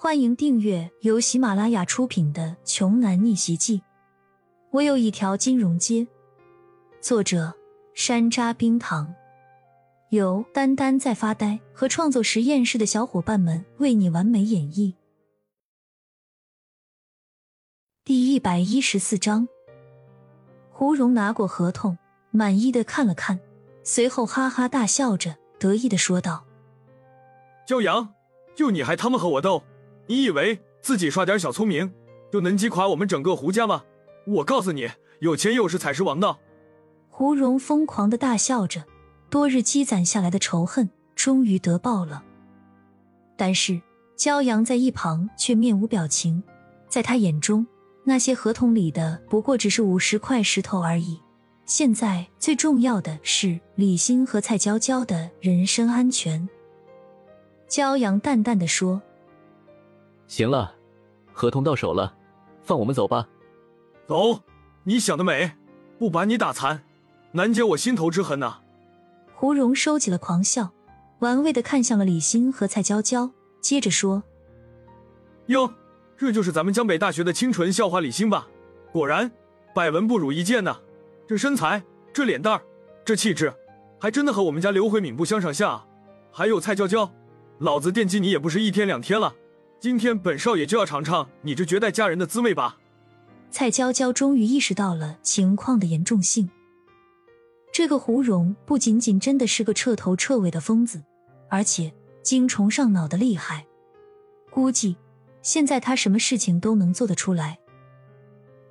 [0.00, 3.78] 欢迎订阅由喜马拉雅出品的《穷男逆袭记》。
[4.70, 6.06] 我有一条金融街。
[7.00, 7.52] 作者：
[7.94, 9.12] 山楂冰糖，
[10.10, 14.94] 由丹丹在发呆和创作实验室的小伙伴们为你完美演绎。
[18.04, 19.48] 第一百一十四章，
[20.70, 21.98] 胡蓉拿过合同，
[22.30, 23.40] 满意的看了看，
[23.82, 26.44] 随后哈哈大笑着，得意的说道
[27.66, 28.14] ：“骄阳，
[28.54, 29.64] 就你还他妈和我斗？”
[30.08, 31.92] 你以为自己耍点小聪明
[32.32, 33.84] 就能击垮我们整个胡家吗？
[34.26, 34.88] 我告诉你，
[35.20, 36.38] 有钱又是采石王道。
[37.10, 38.84] 胡蓉疯狂的大笑着，
[39.28, 42.24] 多日积攒下来的仇恨终于得报了。
[43.36, 43.80] 但是
[44.16, 46.42] 骄阳在一旁却面无表情，
[46.88, 47.66] 在他眼中，
[48.04, 51.20] 那些合同里的不过只是五十块石头而已。
[51.66, 56.48] 现在最重要的是李欣和蔡娇娇的人身安全。
[57.68, 59.02] 骄阳淡淡的说。
[60.28, 60.74] 行了，
[61.32, 62.14] 合同到手了，
[62.62, 63.26] 放我们走吧。
[64.06, 64.40] 走，
[64.84, 65.52] 你想得美！
[65.98, 66.84] 不把你打残，
[67.32, 68.60] 难解我心头之恨呐！
[69.34, 70.70] 胡蓉收起了狂笑，
[71.20, 74.22] 玩味的看向了李欣和蔡娇娇，接着说
[75.46, 75.72] ：“哟，
[76.16, 78.46] 这就是咱们江北大学的清纯校花李欣吧？
[78.92, 79.32] 果然，
[79.74, 80.78] 百闻不如一见呐！
[81.26, 82.62] 这身材，这脸蛋儿，
[83.04, 83.52] 这气质，
[83.98, 85.70] 还真的和我们家刘慧敏不相上下。
[85.70, 85.86] 啊！
[86.30, 87.10] 还有蔡娇娇，
[87.58, 89.34] 老子惦记你也不是一天两天了。”
[89.80, 92.78] 今天本少爷就要尝尝你这绝代佳人的滋味吧。
[93.50, 96.50] 蔡娇娇终于意识到了情况的严重性。
[97.72, 101.04] 这个胡蓉不仅仅真的是个彻头彻尾的疯子，
[101.48, 103.66] 而且精虫上脑的厉害。
[104.50, 104.96] 估计
[105.42, 107.60] 现在他什么事情都能做得出来。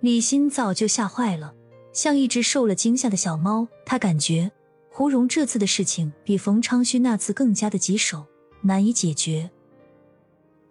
[0.00, 1.52] 李欣早就吓坏了，
[1.92, 3.66] 像一只受了惊吓的小猫。
[3.84, 4.52] 他感觉
[4.88, 8.26] 胡蓉这次的事情比冯昌旭那次更加的棘手，
[8.60, 9.50] 难以解决。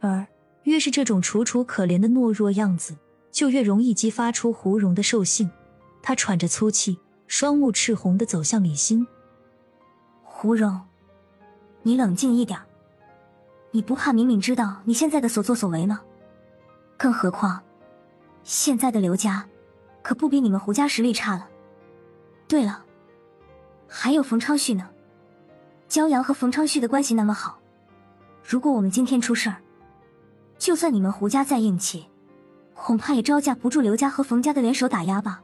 [0.02, 0.28] 而
[0.64, 2.98] 越是这种楚楚可怜的懦弱样子，
[3.32, 5.50] 就越容易激发出胡蓉的兽性。
[6.02, 9.08] 他喘着粗气，双目赤红的走向李欣。
[10.24, 10.81] 胡蓉，
[11.84, 12.59] 你冷静一点。
[13.70, 16.02] 你不怕敏敏知道你现在的所作所为吗？
[16.98, 17.62] 更何况，
[18.44, 19.48] 现在的刘家
[20.02, 21.48] 可不比你们胡家实力差了。
[22.48, 22.84] 对了，
[23.88, 24.90] 还有冯昌旭呢。
[25.88, 27.59] 骄阳和冯昌旭的关系那么好，
[28.44, 29.61] 如果我们今天出事儿，
[30.62, 32.06] 就算你们胡家再硬气，
[32.76, 35.42] 恐怕也招架不住刘家和冯家的联手打压吧。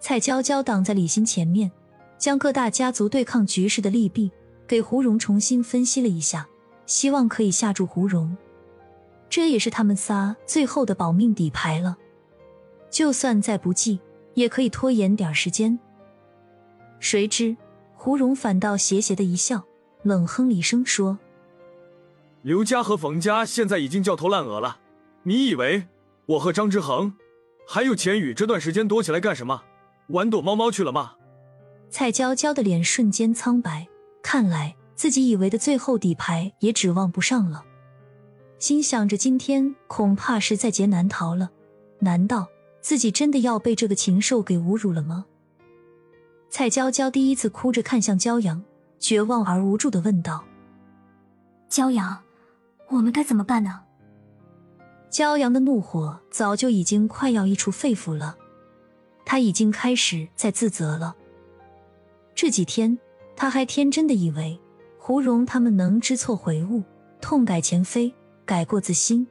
[0.00, 1.70] 蔡娇娇挡在李欣前面，
[2.16, 4.32] 将各大家族对抗局势的利弊
[4.66, 6.48] 给胡蓉重新分析了一下，
[6.86, 8.34] 希望可以吓住胡蓉。
[9.28, 11.98] 这也是他们仨最后的保命底牌了。
[12.88, 14.00] 就算再不济，
[14.32, 15.78] 也可以拖延点时间。
[16.98, 17.54] 谁知
[17.92, 19.62] 胡蓉反倒邪邪的一笑，
[20.02, 21.18] 冷哼了一声说。
[22.42, 24.78] 刘家和冯家现在已经焦头烂额了，
[25.22, 25.86] 你以为
[26.26, 27.14] 我和张之恒
[27.68, 29.62] 还有钱宇这段时间躲起来干什么？
[30.08, 31.12] 玩躲猫猫去了吗？
[31.88, 33.86] 蔡娇娇的脸瞬间苍白，
[34.24, 37.64] 看来自己以为的最后底牌也指望不上了。
[38.58, 41.48] 心想着今天恐怕是在劫难逃了，
[42.00, 42.48] 难道
[42.80, 45.26] 自己真的要被这个禽兽给侮辱了吗？
[46.50, 48.64] 蔡娇娇第一次哭着看向骄阳，
[48.98, 50.44] 绝望而无助的问道
[51.70, 52.20] ：“骄阳。”
[52.88, 53.82] 我们该怎么办呢？
[55.10, 58.36] 骄阳的怒火早就已经快要溢出肺腑了，
[59.24, 61.16] 他已经开始在自责了。
[62.34, 62.98] 这几天
[63.36, 64.58] 他还天真的以为
[64.98, 66.82] 胡蓉他们能知错悔悟、
[67.20, 69.26] 痛改前非、改过自新。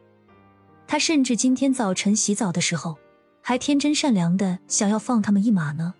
[0.88, 2.98] 他甚至今天早晨洗澡的时候，
[3.42, 5.94] 还天真善良的想要放他们一马呢。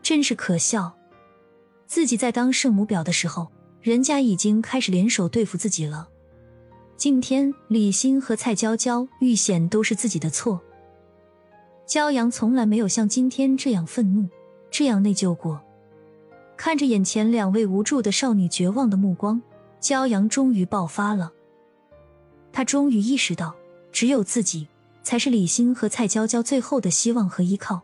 [0.00, 0.96] 真是可笑！
[1.86, 3.50] 自己在当圣母婊的时候，
[3.82, 6.08] 人家已经开始联手对付自己了。
[6.96, 10.60] 今天李欣和蔡娇娇遇险都是自己的错。
[11.86, 14.28] 骄阳从来没有像今天这样愤怒，
[14.70, 15.60] 这样内疚过。
[16.56, 19.42] 看着眼前两位无助的少女绝望的目光，
[19.80, 21.32] 骄阳终于爆发了。
[22.52, 23.54] 他终于意识到，
[23.90, 24.68] 只有自己
[25.02, 27.82] 才是李欣和蔡娇娇最后的希望和依靠。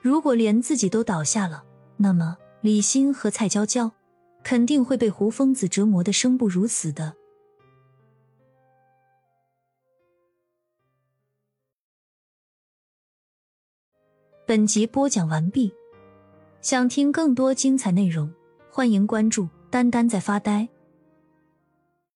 [0.00, 1.64] 如果连自己都倒下了，
[1.96, 3.90] 那么李欣和蔡娇娇
[4.44, 7.14] 肯定会被胡疯子折磨的生不如死的。
[14.52, 15.72] 本集播讲完毕，
[16.60, 18.30] 想听更多精彩内容，
[18.70, 20.68] 欢迎关注“丹丹在发呆”。